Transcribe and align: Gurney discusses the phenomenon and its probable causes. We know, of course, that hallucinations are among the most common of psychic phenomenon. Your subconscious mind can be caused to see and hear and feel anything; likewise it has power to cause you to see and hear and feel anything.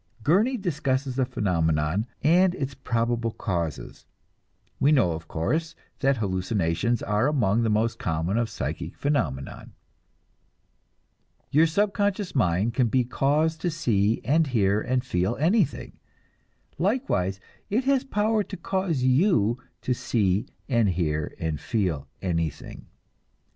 Gurney 0.23 0.57
discusses 0.57 1.15
the 1.15 1.27
phenomenon 1.27 2.07
and 2.23 2.55
its 2.55 2.73
probable 2.73 3.29
causes. 3.29 4.07
We 4.79 4.91
know, 4.91 5.11
of 5.11 5.27
course, 5.27 5.75
that 5.99 6.17
hallucinations 6.17 7.03
are 7.03 7.27
among 7.27 7.61
the 7.61 7.69
most 7.69 7.99
common 7.99 8.35
of 8.39 8.49
psychic 8.49 8.95
phenomenon. 8.97 9.73
Your 11.51 11.67
subconscious 11.67 12.33
mind 12.33 12.73
can 12.73 12.87
be 12.87 13.03
caused 13.03 13.61
to 13.61 13.69
see 13.69 14.21
and 14.23 14.47
hear 14.47 14.81
and 14.81 15.05
feel 15.05 15.35
anything; 15.35 15.99
likewise 16.79 17.39
it 17.69 17.83
has 17.83 18.03
power 18.03 18.41
to 18.41 18.57
cause 18.57 19.03
you 19.03 19.61
to 19.83 19.93
see 19.93 20.47
and 20.67 20.89
hear 20.89 21.35
and 21.39 21.59
feel 21.59 22.07
anything. 22.23 22.87